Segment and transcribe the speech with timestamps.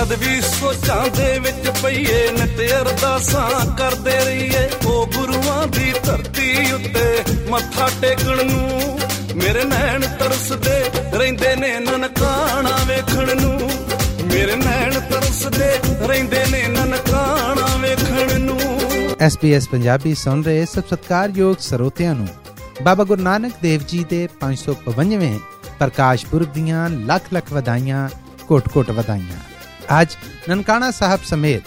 [0.00, 7.22] ਜਦ ਵੀ ਸੋਚਾਂ ਦੇ ਵਿੱਚ ਪਈਏ, ਨਿਤ ਅਰਦਾਸਾਂ ਕਰਦੇ ਰਹੀਏ ਉਹ ਗੁਰੂਆਂ ਦੀ ਧਰਤੀ ਉੱਤੇ
[7.50, 9.00] ਮੱਥਾ ਟੇਕਣ ਨੂੰ,
[9.36, 10.84] ਮੇਰੇ ਨੈਣ ਤਰਸਦੇ
[11.18, 13.70] ਰਹਿੰਦੇ ਨੇ ਨਨਕਾਣਾ ਵੇਖਣ ਨੂੰ,
[14.34, 15.72] ਮੇਰੇ ਨੈਣ ਤਰਸਦੇ
[16.06, 18.60] ਰਹਿੰਦੇ ਨੇ ਨਨਕਾਣਾ ਵੇਖਣ ਨੂੰ।
[19.20, 22.28] ਐਸਪੀਐਸ ਪੰਜਾਬੀ ਸੁਣ ਰਹੇ ਸਭ ਸਤਿਕਾਰਯੋਗ ਸਰੋਤਿਆਂ ਨੂੰ,
[22.82, 25.38] ਬਾਬਾ ਗੁਰੂ ਨਾਨਕ ਦੇਵ ਜੀ ਦੇ 555ਵੇਂ
[25.78, 28.08] ਪ੍ਰਕਾਸ਼ ਪੁਰਬ ਦੀਆਂ ਲੱਖ ਲੱਖ ਵਧਾਈਆਂ
[28.48, 29.49] ਕੋਟ-ਕੋਟ ਵਧਾਈਆਂ।
[29.90, 30.16] ਅੱਜ
[30.48, 31.62] ਨਨਕਾਣਾ ਸਾਹਿਬ ਸਮੇਤ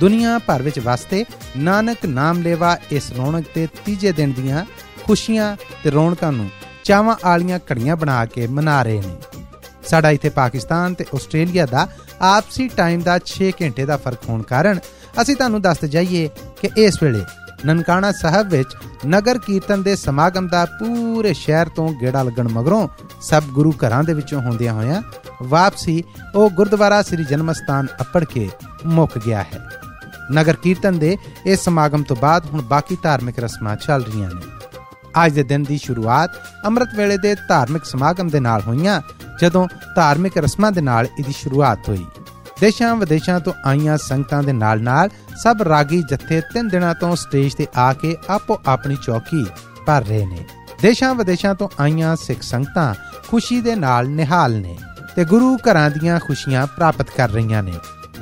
[0.00, 1.24] ਦੁਨੀਆ ਭਰ ਵਿੱਚ ਵਸਦੇ
[1.56, 4.64] ਨਾਨਕ ਨਾਮ ਲੈਵਾ ਇਸ ਰੌਣਕ ਦੇ ਤੀਜੇ ਦਿਨ ਦੀਆਂ
[5.04, 6.48] ਖੁਸ਼ੀਆਂ ਤੇ ਰੌਣਕਾਂ ਨੂੰ
[6.84, 9.16] ਚਾਵਾਂ ਆਲੀਆਂ ਘੜੀਆਂ ਬਣਾ ਕੇ ਮਨਾ ਰਹੇ ਨੇ।
[9.88, 11.86] ਸਾਡਾ ਇੱਥੇ ਪਾਕਿਸਤਾਨ ਤੇ ਆਸਟ੍ਰੇਲੀਆ ਦਾ
[12.20, 14.78] ਆਪਸੀ ਟਾਈਮ ਦਾ 6 ਘੰਟੇ ਦਾ ਫ਼ਰਕ ਹੋਣ ਕਾਰਨ
[15.22, 16.28] ਅਸੀਂ ਤੁਹਾਨੂੰ ਦੱਸਦੇ ਜਾਈਏ
[16.60, 17.24] ਕਿ ਇਸ ਵੇਲੇ
[17.66, 18.68] ਨਨਕਾਣਾ ਸਾਹਿਬ ਵਿੱਚ
[19.06, 22.86] ਨਗਰ ਕੀਰਤਨ ਦੇ ਸਮਾਗਮ ਦਾ ਪੂਰੇ ਸ਼ਹਿਰ ਤੋਂ ਗੇੜਾ ਲੱਗਣ ਮਗਰੋਂ
[23.22, 25.02] ਸਭ ਗੁਰੂ ਘਰਾਂ ਦੇ ਵਿੱਚੋਂ ਹੁੰਦਿਆਂ ਹੋਇਆਂ
[25.42, 26.04] ਵਾਪਸੀ
[26.34, 28.50] ਉਹ ਗੁਰਦੁਆਰਾ ਸ੍ਰੀ ਜਨਮ ਸਥਾਨ ਅੱਪੜ ਕੇ
[28.86, 29.68] ਮੁੱਕ ਗਿਆ ਹੈ।
[30.32, 34.42] ਨਗਰ ਕੀਰਤਨ ਦੇ ਇਸ ਸਮਾਗਮ ਤੋਂ ਬਾਅਦ ਹੁਣ ਬਾਕੀ ਧਾਰਮਿਕ ਰਸਮਾਂ ਚੱਲ ਰਹੀਆਂ ਨੇ।
[35.26, 36.30] ਅੱਜ ਦੇ ਦਿਨ ਦੀ ਸ਼ੁਰੂਆਤ
[36.66, 39.00] ਅੰਮ੍ਰਿਤ ਵੇਲੇ ਦੇ ਧਾਰਮਿਕ ਸਮਾਗਮ ਦੇ ਨਾਲ ਹੋਈਆਂ,
[39.40, 42.06] ਜਦੋਂ ਧਾਰਮਿਕ ਰਸਮਾਂ ਦੇ ਨਾਲ ਇਹਦੀ ਸ਼ੁਰੂਆਤ ਹੋਈ।
[42.60, 45.08] ਦੇਸ਼ਾਂ ਵਿਦੇਸ਼ਾਂ ਤੋਂ ਆਈਆਂ ਸੰਗਤਾਂ ਦੇ ਨਾਲ-ਨਾਲ
[45.42, 49.46] ਸਭ ਰਾਗੀ ਜੱਥੇ ਤਿੰਨ ਦਿਨਾਂ ਤੋਂ ਸਟੇਜ ਤੇ ਆ ਕੇ ਆਪੋ ਆਪਣੀ ਚੌਕੀ
[49.86, 50.44] ਭਰ ਰਹੇ ਨੇ।
[50.82, 52.94] ਦੇਸ਼ਾਂ ਵਿਦੇਸ਼ਾਂ ਤੋਂ ਆਈਆਂ ਸਿੱਖ ਸੰਗਤਾਂ
[53.28, 54.78] ਖੁਸ਼ੀ ਦੇ ਨਾਲ ਨਿਹਾਲ ਨੇ।
[55.16, 57.72] ਤੇ ਗੁਰੂ ਘਰਾਂ ਦੀਆਂ ਖੁਸ਼ੀਆਂ ਪ੍ਰਾਪਤ ਕਰ ਰਹੀਆਂ ਨੇ।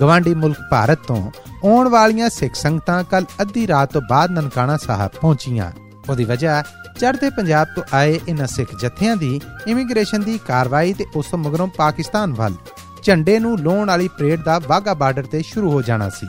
[0.00, 1.30] ਗਵਾਂਡੀ ਮੁਲਕ ਭਾਰਤ ਤੋਂ
[1.64, 5.70] ਆਉਣ ਵਾਲੀਆਂ ਸਿੱਖ ਸੰਗਤਾਂ ਕੱਲ ਅੱਧੀ ਰਾਤ ਤੋਂ ਬਾਅਦ ਨਨਕਾਣਾ ਸਾਹਿਬ ਪਹੁੰਚੀਆਂ।
[6.10, 6.62] ਉਹਦੀ ਵਜ੍ਹਾ,
[6.98, 11.66] ਚੜ੍ਹਦੇ ਪੰਜਾਬ ਤੋਂ ਆਏ ਇਨ੍ਹਾਂ ਸਿੱਖ ਜਥਿਆਂ ਦੀ ਇਮੀਗ੍ਰੇਸ਼ਨ ਦੀ ਕਾਰਵਾਈ ਤੇ ਉਸ ਤੋਂ ਮਗਰੋਂ
[11.68, 12.54] ਪਾਕਿਸਤਾਨ ਵੱਲ
[13.02, 16.26] ਝੰਡੇ ਨੂੰ ਲਾਉਣ ਵਾਲੀ ਪਰੇਡ ਦਾ ਵਾਗਾ ਬਾਰਡਰ ਤੇ ਸ਼ੁਰੂ ਹੋ ਜਾਣਾ ਸੀ।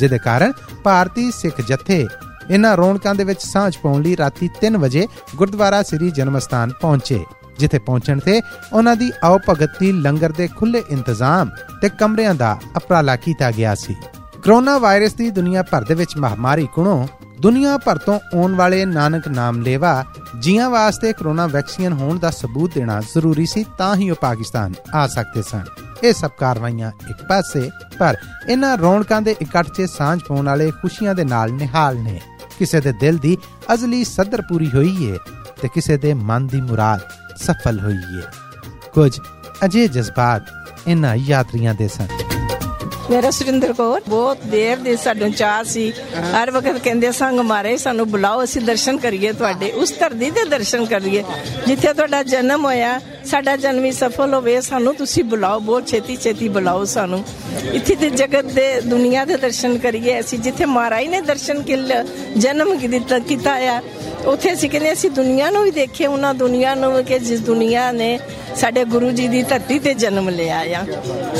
[0.00, 0.52] ਜਿਹਦੇ ਕਾਰਨ
[0.84, 2.06] ਭਾਰਤੀ ਸਿੱਖ ਜਥੇ
[2.50, 7.24] ਇਨ੍ਹਾਂ ਰੌਣਕਾਂ ਦੇ ਵਿੱਚ ਸਾਂਝ ਪਾਉਣ ਲਈ ਰਾਤੀ 3 ਵਜੇ ਗੁਰਦੁਆਰਾ ਸ੍ਰੀ ਜਨਮ ਸਥਾਨ ਪਹੁੰਚੇ।
[7.62, 8.40] ਜਿੱਥੇ ਪਹੁੰਚਣ ਤੇ
[8.72, 11.50] ਉਹਨਾਂ ਦੀ ਆਓ ਭਗਤ ਦੀ ਲੰਗਰ ਦੇ ਖੁੱਲੇ ਇੰਤਜ਼ਾਮ
[11.82, 13.96] ਤੇ ਕਮਰਿਆਂ ਦਾ ਅਪਰਾਲਾ ਕੀਤਾ ਗਿਆ ਸੀ।
[14.44, 17.06] ਕਰੋਨਾ ਵਾਇਰਸ ਦੀ ਦੁਨੀਆ ਭਰ ਦੇ ਵਿੱਚ ਮਹਾਮਾਰੀ ਕੋਲੋਂ
[17.40, 19.92] ਦੁਨੀਆ ਭਰ ਤੋਂ ਆਉਣ ਵਾਲੇ ਨਾਨਕ ਨਾਮ ਲੇਵਾ
[20.40, 25.06] ਜੀਆਂ ਵਾਸਤੇ ਕਰੋਨਾ ਵੈਕਸੀਨ ਹੋਣ ਦਾ ਸਬੂਤ ਦੇਣਾ ਜ਼ਰੂਰੀ ਸੀ ਤਾਂ ਹੀ ਉਹ ਪਾਕਿਸਤਾਨ ਆ
[25.06, 25.64] ਸਕਦੇ ਸਨ।
[26.04, 28.16] ਇਹ ਸਭ ਕਾਰਵਾਈਆਂ ਇੱਕ ਪਾਸੇ, ਪਰ
[28.48, 32.20] ਇਹਨਾਂ ਰੌਣਕਾਂ ਦੇ ਇਕੱਠ 'ਚ ਸਾਂਝ ਪਾਉਣ ਵਾਲੇ ਖੁਸ਼ੀਆਂ ਦੇ ਨਾਲ ਨਿਹਾਲ ਨੇ।
[32.58, 33.36] ਕਿਸੇ ਦੇ ਦਿਲ ਦੀ
[33.74, 35.18] ਅਜ਼ਲੀ ਸਦਰ ਪੂਰੀ ਹੋਈ ਏ
[35.60, 37.00] ਤੇ ਕਿਸੇ ਦੇ ਮਨ ਦੀ ਮੁਰਾਦ
[37.42, 38.22] ਸਫਲ ਹੋਈ ਏ।
[38.94, 39.18] ਕੁਝ
[39.64, 40.42] ਅਜੇ ਜਜ਼ਬਾਤ
[40.88, 42.06] ਇਹਨਾਂ ਯਾਤਰੀਆਂ ਦੇ ਸਨ।
[43.10, 45.92] ਮੇਰਾ ਸੁਰਿੰਦਰ ਕੌਰ, ਬਹੁਤ ਦੇਰ ਦੇ ਸਾਨੂੰ ਚਾਹ ਸੀ।
[46.34, 50.84] ਹਰ ਵਕਤ ਕਹਿੰਦੇ, ਸੰਗ ਮਾਰੇ, ਸਾਨੂੰ ਬੁਲਾਓ, ਅਸੀਂ ਦਰਸ਼ਨ ਕਰੀਏ ਤੁਹਾਡੇ। ਉਸ ਧਰਤੀ ਦੇ ਦਰਸ਼ਨ
[50.84, 51.24] ਕਰੀਏ।
[51.66, 56.48] ਜਿੱਥੇ ਤੁਹਾਡਾ ਜਨਮ ਹੋਇਆ, ਸਾਡਾ ਜਨਮ ਹੀ ਸਫਲ ਹੋਵੇ, ਸਾਨੂੰ ਤੁਸੀਂ ਬੁਲਾਓ, ਬਹੁਤ ਛੇਤੀ ਛੇਤੀ
[56.48, 57.24] ਬੁਲਾਓ ਸਾਨੂੰ।
[57.72, 61.92] ਇੱਥੇ ਤੇ ਜਗਤ ਦੇ, ਦੁਨੀਆ ਦੇ ਦਰਸ਼ਨ ਕਰੀਏ ਅਸੀਂ, ਜਿੱਥੇ ਮਹਾਰਾਜ ਨੇ ਦਰਸ਼ਨ ਕਿਲ,
[62.36, 63.82] ਜਨਮ ਕੀਤਾ ਕੀਤਾ ਆ।
[64.26, 68.18] ਉੱਥੇ ਅਸੀਂ ਕਹਿੰਦੇ ਅਸੀਂ ਦੁਨੀਆ ਨੂੰ ਵੀ ਦੇਖੇ, ਉਹਨਾਂ ਦੁਨੀਆ ਨੂੰ ਕਿ ਜਿਸ ਦੁਨੀਆ ਨੇ
[68.56, 70.84] ਸਾਡੇ ਗੁਰੂ ਜੀ ਦੀ ਧਰਤੀ ਤੇ ਜਨਮ ਲਿਆ ਆ।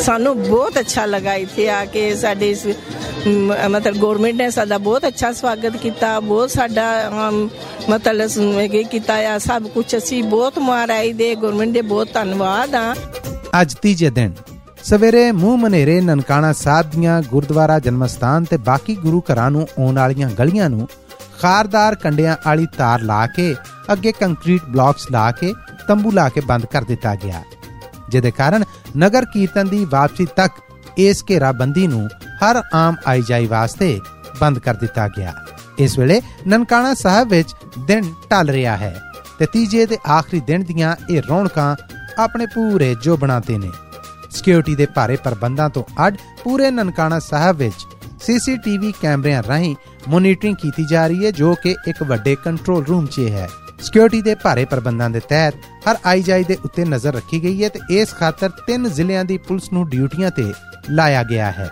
[0.03, 2.66] ਸਾਨੂੰ ਬਹੁਤ ਅੱਛਾ ਲੱਗਾ ਇੱਥੇ ਆ ਕੇ ਸਾਡੇ ਇਸ
[3.26, 7.31] ਮਤਲਬ ਗਵਰਨਮੈਂਟ ਨੇ ਸਾਡਾ ਬਹੁਤ ਅੱਛਾ ਸਵਾਗਤ ਕੀਤਾ, ਬਹੁਤ ਸਾਡਾ
[7.91, 12.94] ਮਤਲਬ ਇਹ ਕੀਤਾ ਆ, ਸਭ ਕੁਝ ਅਸੀਂ ਬਹੁਤ ਮਹਾਰਾਜ ਦੇ ਗਵਰਨਮੈਂਟ ਦੇ ਬਹੁਤ ਧੰਨਵਾਦ ਆ।
[13.60, 14.32] ਅੱਜ ਤੀਜੇ ਦਿਨ,
[14.84, 19.99] ਸਵੇਰੇ ਮੂੰਹ ਮਨੇਰੇ ਨਨਕਾਣਾ ਸਾਹਿਬ ਦੀਆਂ ਗੁਰਦੁਆਰਾ ਜਨਮ ਸਥਾਨ ਤੇ ਬਾਕੀ ਗੁਰੂ ਘਰਾਂ ਨੂੰ ਆਉਣ
[19.99, 20.88] ਵਾਲੀਆਂ ਗਲੀਆਂ ਨੂੰ
[21.43, 23.55] ਖਾਰਦਾਰ ਕੰਡਿਆਂ ਵਾਲੀ ਤਾਰ ਲਾ ਕੇ,
[23.93, 25.53] ਅੱਗੇ ਕੰਕਰੀਟ ਬਲਾਕਸ ਲਾ ਕੇ,
[25.89, 27.43] ਤੰਬੂ ਲਾ ਕੇ ਬੰਦ ਕਰ ਦਿੱਤਾ ਗਿਆ।
[28.09, 28.65] ਜਿਹਦੇ ਕਾਰਨ
[28.97, 30.53] ਨਗਰ ਕੀਰਤਨ ਦੀ ਵਾਪਸੀ ਤੱਕ
[30.99, 32.09] ਇਸ ਘੇਰਾਬੰਦੀ ਨੂੰ
[32.43, 34.01] ਹਰ ਆਮ ਆਈ ਜਾਈ ਵਾਸਤੇ
[34.41, 35.33] ਬੰਦ ਕਰ ਦਿੱਤਾ ਗਿਆ।
[35.79, 37.55] ਇਸ ਵੇਲੇ ਨਨਕਾਣਾ ਸਾਹਿਬ ਵਿੱਚ
[37.87, 38.95] ਦਿਨ ਢਲ ਰਿਹਾ ਹੈ
[39.39, 41.77] ਤੇ ਤੀਜੇ ਤੇ ਆਖਰੀ ਦਿਨ ਦੀਆਂ ਇਹ ਰੌਣਕਾਂ
[42.19, 43.71] ਆਪਣੇ ਪੂਰੇ ਜੋ ਬਣਾਤੇ ਨੇ।
[44.31, 47.87] ਸਿਕਿਉਰਿਟੀ ਦੇ ਭਾਰੇ ਪ੍ਰਬੰਧਾਂ ਤੋਂ ਅੱਡ ਪੂਰੇ ਨਨਕਾਣਾ ਸਾਹਿਬ ਵਿੱਚ
[48.23, 49.75] ਸੀਸੀਟੀਵੀ ਕੈਮਰਿਆਂ ਰਾਹੀਂ
[50.09, 53.49] ਮੋਨੀਟਰਿੰਗ ਕੀਤੀ ਜਾ ਰਹੀ ਹੈ, ਜੋ ਕਿ ਇੱਕ ਵੱਡੇ ਕੰਟਰੋਲ ਰੂਮ 'ਚ ਹੈ
[53.81, 55.55] ਸਿਕਿਉਰਿਟੀ ਦੇ ਭਾਰੇ ਪ੍ਰਬੰਧਾਂ ਦੇ ਤਹਿਤ
[55.89, 59.73] ਹਰ ਆਈਜਾਈ ਦੇ ਉੱਤੇ ਨਜ਼ਰ ਰੱਖੀ ਗਈ ਹੈ ਤੇ ਇਸ ਖਾਤਰ ਤਿੰਨ ਜ਼ਿਲ੍ਹਿਆਂ ਦੀ ਪੁਲਿਸ
[59.73, 60.53] ਨੂੰ ਡਿਊਟੀਆਂ ਤੇ
[60.91, 61.69] ਲਾਇਆ ਗਿਆ ਹੈ,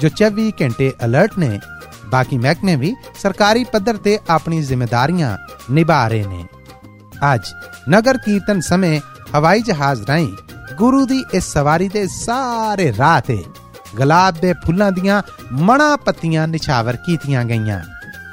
[0.00, 1.58] ਜੋ 24 ਘੰਟੇ ਅਲਰਟ ਨੇ।
[2.06, 5.36] ਬਾਕੀ ਮਹਿਕਮੇ ਵੀ ਸਰਕਾਰੀ ਪੱਧਰ ਤੇ ਆਪਣੀ ਜ਼ਿੰਮੇਵਾਰੀਆਂ
[5.70, 6.44] ਨਿਭਾ ਰਹੇ ਨੇ।
[7.34, 7.52] ਅੱਜ
[7.90, 9.00] ਨਗਰ ਕੀਰਤਨ ਸਮੇਂ
[9.36, 10.32] ਹਵਾਈ ਜਹਾਜ਼ ਰਾਹੀਂ
[10.78, 13.42] ਗੁਰੂ ਦੀ ਇਸ ਸਵਾਰੀ ਦੇ ਸਾਰੇ ਰਾਹ ਤੇ
[13.96, 17.80] ਗੁਲਾਬ ਦੇ ਫੁੱਲਾਂ ਦੀਆਂ ਮਣਾ ਪੱਤੀਆਂ ਨਿਛਾਵਰ ਕੀਤੀਆਂ ਗਈਆਂ।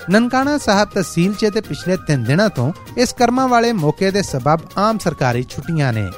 [0.10, 4.62] ਨਨਕਾਣਾ ਸਾਹਿਬ ਤਹਿਸੀਲ 'ਚ ਤੇ ਪਿਛਲੇ 3 ਦਿਨਾਂ ਤੋਂ ਇਸ ਕਰਮਾਂ ਵਾਲੇ ਮੌਕੇ ਦੇ ਸਬਬ
[4.78, 6.10] ਆਮ ਸਰਕਾਰੀ ਛੁੱਟੀਆਂ ਨੇ।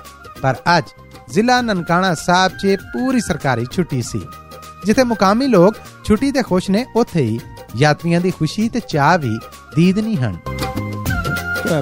[0.41, 0.83] ਪਰ ਅੱਜ
[1.29, 4.21] ਜ਼ਿਲ੍ਹਾ ਨਨਕਾਣਾ ਸਾਹਿਬ 'ਚ ਪੂਰੀ ਸਰਕਾਰੀ ਛੁੱਟੀ ਸੀ।
[4.85, 5.75] ਜਿੱਥੇ ਮੁਕਾਮੀ ਲੋਕ
[6.05, 7.39] ਛੁੱਟੀ ਤੇ ਖੁਸ਼ ਨੇ, ਉੱਥੇ ਹੀ
[7.75, 9.37] ਯਾਤਰੀਆਂ ਦੀ ਖੁਸ਼ੀ ਤੇ ਚਾਹ ਵੀ
[9.75, 10.37] ਦੀਦ ਨਹੀਂ ਹਨ।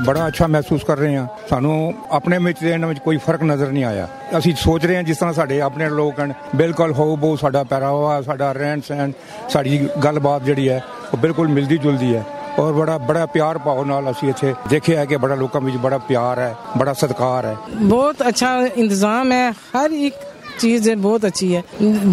[0.06, 3.68] ਬੜਾ ਅੱਛਾ ਮਹਿਸੂਸ ਕਰ ਰਹੇ ਹਾਂ। ਸਾਨੂੰ ਆਪਣੇ ਵਿੱਚ ਤੇ ਇਹਨਾਂ ਵਿੱਚ ਕੋਈ ਫ਼ਰਕ ਨਜ਼ਰ
[3.68, 4.08] ਨਹੀਂ ਆਇਆ।
[4.38, 8.22] ਅਸੀਂ ਸੋਚ ਰਹੇ ਹਾਂ ਜਿਸ ਤਰ੍ਹਾਂ ਸਾਡੇ ਆਪਣੇ ਲੋਕ ਹਨ, ਬਿਲਕੁਲ ਹੋ ਬੋ ਸਾਡਾ ਪਹਿਰਾਵਾ
[8.22, 9.12] ਸਾਡਾ ਰਹਿਣ ਸਹਿਣ,
[9.50, 10.84] ਸਾਡੀ ਗੱਲਬਾਤ ਜਿਹੜੀ ਹੈ,
[11.14, 12.24] ਉਹ ਬਿਲਕੁਲ ਮਿਲਦੀ ਜੁਲਦੀ ਹੈ।
[12.60, 16.40] ਔਰ ਬੜਾ ਬੜਾ ਪਿਆਰ ਭਾਵ ਨਾਲ ਅਸੀਂ ਇੱਥੇ ਦੇਖਿਆ ਕਿ ਬੜਾ ਲੋਕਾਂ ਵਿੱਚ ਬੜਾ ਪਿਆਰ
[16.40, 20.16] ਹੈ, ਬੜਾ ਸਤਿਕਾਰ ਹੈ। ਬਹੁਤ ਅੱਛਾ ਇੰਤਜ਼ਾਮ ਹੈ। ਹਰ ਇੱਕ
[20.62, 21.64] ਚੀਜ਼ ਹੈ ਬਹੁਤ ਅੱਛੀ ਹੈ।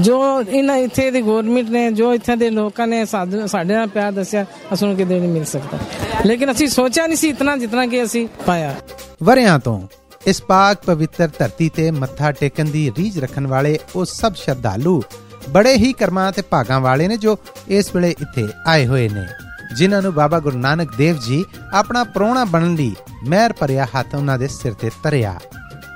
[0.00, 4.12] ਜੋ ਇਹਨਾਂ ਇੱਥੇ ਦੀ ਗਵਰਨਮੈਂਟ ਨੇ, ਜੋ ਇੱਥੇ ਦੇ ਲੋਕਾਂ ਨੇ ਸਾਡ- ਸਾਡੇ ਨਾਲ ਪਿਆਰ
[4.12, 5.78] ਦੱਸਿਆ, ਅਸਾਂ ਨੂੰ ਕਿਤੇ ਨਹੀਂ ਮਿਲ ਸਕਦਾ।
[6.24, 8.74] ਲੇਕਿਨ ਅਸੀਂ ਸੋਚਿਆ ਨਹੀਂ ਸੀ ਇਤਨਾ, ਜਿਤਨਾ ਕਿ ਅਸੀਂ ਪਾਇਆ।
[9.22, 9.86] ਵਰਿਆਂ ਤੋਂ,
[10.26, 15.02] ਇਸ ਪਾਕ ਪਵਿੱਤਰ ਧਰਤੀ ਤੇ ਮੱਥਾ ਟੇਕਣ ਦੀ ਰੀਝ ਰੱਖਣ ਵਾਲੇ ਉਹ ਸਭ ਸ਼ਰਧਾਲੂ
[15.50, 19.26] ਬੜੇ ਹੀ ਕਰਮਾਂ ਤੇ ਭਾਗਾਂ ਵਾਲੇ ਨੇ ਜੋ ਇਸ ਵੇਲੇ ਇੱਥੇ ਆਏ ਹੋਏ ਨੇ,
[19.76, 22.94] ਜਿਨ੍ਹਾਂ ਨੂੰ ਬਾਬਾ ਗੁਰੂ ਨਾਨਕ ਦੇਵ ਜੀ ਆਪਣਾ ਪ੍ਰਾਹੁਣਾ ਬਣਨ ਲਈ
[23.28, 25.40] ਮਿਹਰ ਭਰਿਆ ਹੱਥ ਉਹਨਾਂ ਦੇ ਸਿਰ ਤੇ ਧਰਿਆ।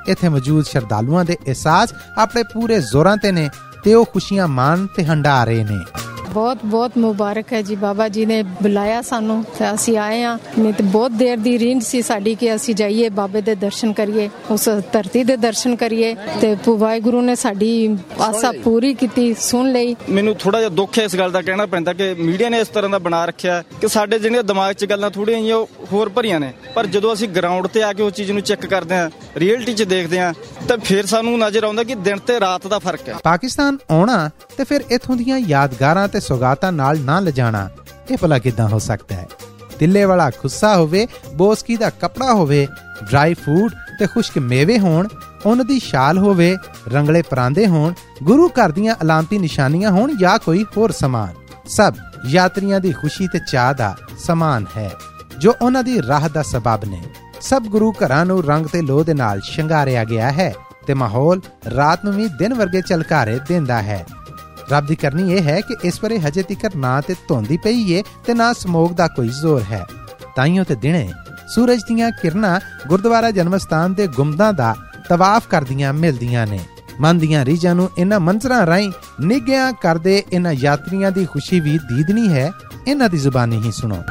[0.09, 3.51] ਇੱਥੇ ਮੌਜੂਦ ਸ਼ਰਧਾਲੂਆਂ ਦੇ ਅਹਿਸਾਸ ਆਪਣੇ ਪੂਰੇ ਜ਼ੋਰਾਂ ਤੇ ਨੇ,
[3.85, 6.02] ਤੇ ਉਹ ਖੁਸ਼ੀਆਂ ਮਾਣ ਤੇ ਹੰਡਾ ਰਹੇ ਨੇ।
[6.33, 10.73] ਬਹੁਤ ਬਹੁਤ ਮੁਬਾਰਕ ਹੈ ਜੀ ਬਾਬਾ ਜੀ ਨੇ ਬੁਲਾਇਆ ਸਾਨੂੰ ਤੇ ਅਸੀਂ ਆਏ ਆ ਨਹੀਂ
[10.73, 14.69] ਤੇ ਬਹੁਤ ਦੇਰ ਦੀ ਰੀਂਝ ਸੀ ਸਾਡੀ ਕਿ ਅਸੀਂ ਜਾਈਏ ਬਾਬੇ ਦੇ ਦਰਸ਼ਨ ਕਰੀਏ ਉਸ
[14.93, 17.73] ਧਰਤੀ ਦੇ ਦਰਸ਼ਨ ਕਰੀਏ ਤੇ ਵਾਹਿਗੁਰੂ ਨੇ ਸਾਡੀ
[18.21, 21.93] ਆਸਾ ਪੂਰੀ ਕੀਤੀ ਸੁਣ ਲਈ। ਮੈਨੂੰ ਥੋੜਾ ਜਿਹਾ ਦੁੱਖ ਹੈ ਇਸ ਗੱਲ ਦਾ ਕਹਿਣਾ ਪੈਂਦਾ
[21.93, 25.39] ਕਿ ਮੀਡੀਆ ਨੇ ਇਸ ਤਰ੍ਹਾਂ ਦਾ ਬਣਾ ਰੱਖਿਆ ਕਿ ਸਾਡੇ ਜਿਹੜੇ ਦਿਮਾਗ 'ਚ ਗੱਲਾਂ ਥੋੜੀਆਂ
[25.39, 28.43] ਜਿਹੀਆਂ ਉਹ ਹੋਰ ਭਰੀਆਂ ਨੇ। ਪਰ ਜਦੋਂ ਅਸੀਂ ਗਰਾਊਂਡ ਤੇ ਆ ਕੇ ਉਸ ਚੀਜ਼ ਨੂੰ
[28.43, 30.33] ਚੈੱਕ ਕਰਦੇ ਹਾਂ ਰੀਅਲਟੀ 'ਚ ਦੇਖਦੇ ਹਾਂ
[30.69, 34.65] ਤਾਂ ਫਿਰ ਸਾਨੂੰ ਨਜ਼ਰ ਆਉਂਦਾ ਕਿ ਦਿਨ ਤੇ ਰਾਤ ਦਾ ਫ਼ਰਕ ਹੈ। ਪਾਕਿਸਤਾਨ ਆਉਣਾ ਤੇ
[34.65, 37.69] ਫਿਰ ਇਥੋਂ ਦੀਆਂ ਯਾਦਗਾਰਾਂ ਤੇ ਸੁਗਾਤਾਂ ਨਾਲ ਨਾ ਲਿਜਾਣਾ,
[38.11, 39.29] ਇਹ ਭਲਾ ਕਿਦਾਂ ਹੋ ਸਕਦਾ ਹੈ?
[39.79, 42.67] ਦਿੱਲੇ ਵਾਲਾ ਖੁੱਸਾ ਹੋਵੇ, ਬੋਸਕੀ ਦਾ ਕਪੜਾ ਹੋਵੇ
[43.03, 45.09] ਡਰਾਈ ਫੂਡ ਤੇ ਖੁਸ਼ਕ ਮੇਵੇ ਹੋਣ
[45.47, 46.57] ਉਹਨਾਂ ਦੀ ਸ਼ਾਲ ਹੋਵੇ,
[46.89, 51.35] ਰੰਗਲੇ ਪਰਾਂਦੇ ਹੋਣ, ਗੁਰੂ ਘਰ ਦੀਆਂ ਅਲਾਮਤੀ ਨਿਸ਼ਾਨੀਆਂ ਹੋਣ ਜਾਂ ਕੋਈ ਹੋਰ ਸਮਾਨ।
[51.69, 51.95] ਸਭ
[52.29, 54.91] ਯਾਤਰੀਆਂ ਦੀ ਖੁਸ਼ੀ ਤੇ ਚਾਹ ਦਾ ਸਮਾਨ ਹੈ,
[55.39, 57.03] ਜੋ ਉਹਨਾਂ ਦੀ ਰਾਹ ਦਾ ਸਬਬ ਨੇ।
[57.43, 60.55] ਸਭ ਗੁਰੂ ਘਰਾਂ ਨੂੰ ਰੰਗ ਤੇ ਲੋਹ ਦੇ ਨਾਲ ਸ਼ਿੰਗਾਰਿਆ ਗਿਆ ਹੈ
[60.87, 61.41] ਤੇ ਮਾਹੌਲ
[61.77, 64.07] ਰਾਤ ਨੂੰ ਵੀ ਦਿਨ ਵਰਗੇ ਝਲਕਾਰੇ ਦਿੰਦਾ ਹੈ।
[64.71, 68.03] ਰੱਬ ਦੀ ਕਰਨੀ ਇਹ ਹੈ ਕਿ ਇਸ ਵੇਲੇ ਹਜੇ ਤੀਕਰ ਨਾ ਤੇ ਧੁੰਦੀ ਪਈ ਏ
[68.27, 69.85] ਤੇ ਨਾ ਸਮੋਗ ਦਾ ਕੋਈ ਜ਼ੋਰ ਹੈ।
[70.37, 71.13] ਤਾਈਓ ਤੇ ਦਿਨੇ
[71.55, 74.75] ਸੂਰਜ ਦੀਆਂ ਕਿਰਨਾਂ ਗੁਰਦੁਆਰਾ ਜਨਮ ਸਥਾਨ ਦੇ ਗੁੰਮਦਾਂ ਦਾ
[75.09, 76.61] ਤਵਾਫ ਕਰਦੀਆਂ ਮਿਲਦੀਆਂ ਨੇ।
[77.01, 82.29] ਮਨ ਦੀਆਂ ਰੀਝਾਂ ਨੂੰ ਇਹਨਾਂ ਮੰਜ਼ਰਾਂ ਰਾਹੀਂ ਨਿਗਿਆਂ ਕਰਦੇ ਇਹਨਾਂ ਯਾਤਰੀਆਂ ਦੀ ਖੁਸ਼ੀ ਵੀ ਦੀਦਨੀ
[82.29, 82.51] ਹੈ।
[82.89, 84.03] ਇਹਨਾਂ ਦੀ ਜ਼ੁਬਾਨੀ ਹੀ ਸੁਣੋ।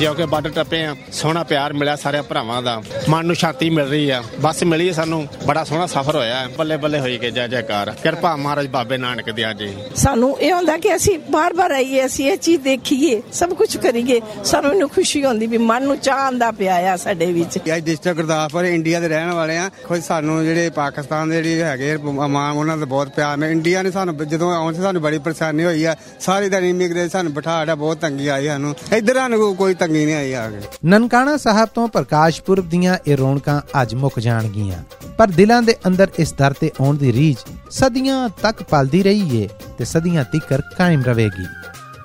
[0.00, 3.86] ਜਿਉਂ ਕਿ ਬਾਰਡਰ ਟੱਪੇ ਆ ਸੋਹਣਾ ਪਿਆਰ ਮਿਲਿਆ ਸਾਰੇ ਭਰਾਵਾਂ ਦਾ। ਮਨ ਨੂੰ ਸ਼ਾਂਤੀ ਮਿਲ
[3.86, 7.46] ਰਹੀ ਆ। ਬੱਸ ਮਿਲੀ ਹੈ ਸਾਨੂੰ ਬੜਾ ਸੋਹਣਾ ਸਫ਼ਰ ਹੋਇਆ। ਬੱਲੇ ਬੱਲੇ ਹੋਈ ਗਏ ਜੈ
[7.46, 12.30] ਜੈਕਾਰ। ਕਿਰਪਾ ਮਹਾਰਾਜ ਬਾਬੇ ਨਾਨਕ ਦੀ ਜੀ। ਸਾਨੂੰ ਇਹ ਹੁੰਦਾ ਕਿ ਅਸੀਂ ਬਾਰ-ਬਾਰ ਆਈਏ ਅਸੀਂ
[12.30, 16.50] ਇਹ ਚੀਜ਼ ਦੇਖੀਏ ਸਭ ਕੁਝ ਕਰੀਏ ਸਾਨੂੰ ਇਹਨੂੰ ਖੁਸ਼ੀ ਹੁੰਦੀ ਵੀ ਮਨ ਨੂੰ ਚਾਹ ਆਂਦਾ
[16.50, 20.70] ਪਿਆ ਆ ਸਾਡੇ ਵਿੱਚ। ਅੱਜ ਡਿਸਟ੍ਰਿਕਟ ਗੁਰਦਾਸਪੁਰ ਇੰਡੀਆ ਦੇ ਰਹਿਣ ਵਾਲੇ ਆ। ਖੁਦ ਸਾਨੂੰ ਜਿਹੜੇ
[20.70, 21.96] ਪਾਕਿਸਤਾਨ ਦੇ ਜਿਹੜੇ ਹੈਗੇ
[22.36, 25.64] ਮਾਂ ਉਹਨਾਂ ਦਾ ਬਹੁਤ ਪਿਆਰ। ਨੇ ਇੰਡੀਆ ਨੇ ਸਾਨੂੰ ਜਦੋਂ ਆਉਣ ਸੀ ਸਾਨੂੰ ਬੜੀ ਪਰੇਸ਼ਾਨੀ
[25.64, 30.04] ਹੋਈ ਆ। ਸਾਰੀ ਦਿਨ ਇਮੀਗ੍ਰੇਸ਼ਨ ਸਾਨੂੰ ਬਿਠਾੜਾ ਬਹੁਤ ਤੰਗੀ ਆਈ ਸਾਨੂੰ। ਇੱਧਰ ਸਾਨੂੰ ਕੋਈ ਤੰਗੀ
[30.04, 34.82] ਨਹੀਂ ਆਈ ਆ ਕੇ ਨਨਕਾਣਾ ਸਾਹਿਬ ਤੋਂ ਪ੍ਰਕਾਸ਼ ਪੁਰਬ ਦੀਆਂ ਇਹ ਰੌਣਕਾਂ ਅੱਜ ਮੁੱਕ ਜਾਣਗੀਆਂ।
[35.18, 37.36] ਪਰ ਦਿਲਾਂ ਦੇ ਅੰਦਰ ਇਸ ਦਰ ਤੇ ਆਉਣ ਦੀ ਰੀਝ
[37.70, 39.48] ਸਦੀਆਂ ਤੱਕ ਪਲਦੀ ਰਹੀ ਏ
[39.78, 41.46] ਤੇ ਸਦੀਆਂ ਤੀਕਰ ਕਾਇਮ ਰਹੇਗੀ।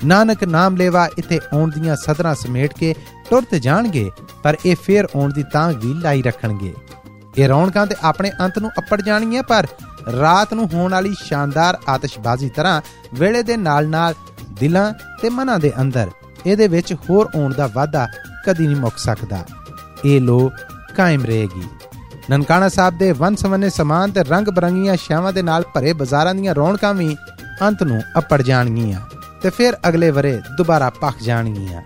[0.05, 2.95] ਨਾਨਕ ਨਾਮ ਲੈਵਾ ਇੱਥੇ ਆਉਣ ਦੀਆਂ ਸਦਰਾਂ ਸਮੇਟ ਕੇ
[3.29, 4.09] ਟੁਰ ਤੇ ਜਾਣਗੇ,
[4.43, 6.73] ਪਰ ਇਹ ਫੇਰ ਆਉਣ ਦੀ ਤਾਂ ਵੀ ਲਾਈ ਰੱਖਣਗੇ।
[7.37, 9.67] ਇਹ ਰੌਣਕਾਂ ਤੇ ਆਪਣੇ ਅੰਤ ਨੂੰ ਅੱਪੜ ਜਾਣਗੀਆਂ, ਪਰ
[10.19, 12.81] ਰਾਤ ਨੂੰ ਹੋਣ ਵਾਲੀ ਸ਼ਾਨਦਾਰ ਆਤਿਸ਼ਬਾਜ਼ੀ ਤਰ੍ਹਾਂ
[13.13, 14.13] ਵੇਲੇ ਦੇ ਨਾਲ-ਨਾਲ
[14.59, 16.11] ਦਿਲਾਂ ਤੇ ਮਨਾਂ ਦੇ ਅੰਦਰ
[16.45, 18.07] ਇਹਦੇ ਵਿੱਚ ਹੋਰ ਆਉਣ ਦਾ ਵਾਅਦਾ
[18.47, 19.45] ਕਦੀ ਨਹੀਂ ਮੁੱਕ ਸਕਦਾ।
[20.05, 20.51] ਇਹ ਲੋ
[20.95, 21.63] ਕਾਇਮ ਰਹੇਗੀ।
[22.31, 26.93] ਨਨਕਾਣਾ ਸਾਹਿਬ ਦੇ ਵੰਸਵਨੇ ਸਮਾਨ ਤੇ ਰੰਗ ਬਰੰਗੀਆਂ ਛਾਵਾਂ ਦੇ ਨਾਲ ਭਰੇ ਬਾਜ਼ਾਰਾਂ ਦੀਆਂ ਰੌਣਕਾਂ
[26.93, 27.17] ਵੀ
[27.61, 29.01] ਅੰਤ ਨੂੰ ਅੱਪੜ ਜਾਣਗੀਆਂ
[29.41, 31.81] ਤੇ ਫਿਰ ਅਗਲੇ ਵਰੇ ਦੁਬਾਰਾ ਪੱਕ ਜਾਣਗੀਆਂ।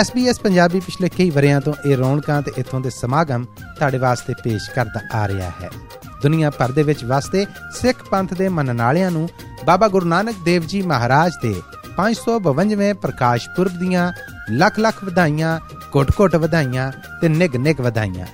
[0.00, 3.44] SBS ਪੰਜਾਬੀ ਪਿਛਲੇ ਕਈ ਵਰਿਆਂ ਤੋਂ ਇਹ ਰੌਣਕਾਂ ਤੇ ਇਥੋਂ ਦੇ ਸਮਾਗਮ
[3.78, 5.70] ਤੁਹਾਡੇ ਵਾਸਤੇ ਪੇਸ਼ ਕਰਦਾ ਆ ਰਿਹਾ ਹੈ।
[6.22, 7.46] ਦੁਨੀਆ ਭਰ ਦੇ ਵਿੱਚ ਵਸਦੇ
[7.80, 9.28] ਸਿੱਖ ਪੰਥ ਦੇ ਮੰਨਣ ਵਾਲਿਆਂ ਨੂੰ
[9.64, 11.62] ਬਾਬਾ ਗੁਰੂ ਨਾਨਕ ਦੇਵ ਜੀ ਮਹਾਰਾਜ ਦੇ
[11.96, 14.12] 552ਵੇਂ ਪ੍ਰਕਾਸ਼ ਪੁਰਬ ਦੀਆਂ
[14.50, 15.60] ਲੱਖ ਲੱਖ ਵਧਾਈਆਂ
[15.92, 18.26] ਕੋਟ-ਕੋਟ ਵਧਾਈਆਂ ਤੇ ਨਿਗ-ਨਿਗ ਵਧਾਈਆਂ।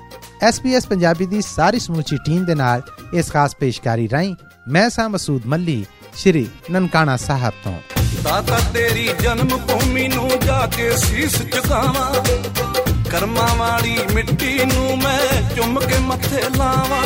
[0.49, 2.83] SBS ਪੰਜਾਬੀ ਦੀ ਸਾਰੀ ਸਮੂਚੀ ਟੀਮ ਦੇ ਨਾਲ
[3.15, 4.37] ਇਸ ਖਾਸ ਪੇਸ਼ਕਾਰੀ ਰਾਹੀਂ
[4.69, 5.87] ਮੈਂ ਸਾਂ ਮਸੂਦ ਮੱਲੀ,
[6.17, 7.79] ਸ਼੍ਰੀ ਨਨਕਾਣਾ ਸਾਹਿਬ ਤੋਂ।
[8.25, 12.15] ਦਾਤਾ ਤੇਰੀ ਜਨਮ ਭੂਮੀ ਨੂੰ ਜਾ ਕੇ ਸੀਸ ਝੁਕਾਵਾਂ
[13.11, 17.03] ਕਰਮਾਂ ਵਾਲੀ ਮਿੱਟੀ ਨੂੰ ਮੈਂ ਚੁੰਮ ਕੇ ਮੱਥੇ ਲਾਵਾਂ।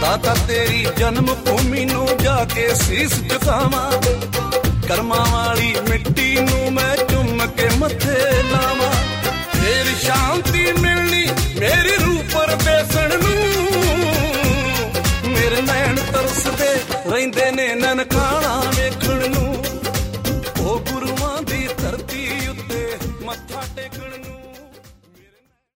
[0.00, 3.92] ਦਾਤਾ ਤੇਰੀ ਜਨਮ ਭੂਮੀ ਨੂੰ ਜਾ ਕੇ ਸੀਸ ਝੁਕਾਵਾਂ
[4.90, 8.16] ਕਰਮਾਂ ਵਾਲੀ ਮਿੱਟੀ ਨੂੰ ਮੈਂ ਚੁੰਮ ਕੇ ਮੱਥੇ
[8.52, 8.99] ਲਾਵਾਂ।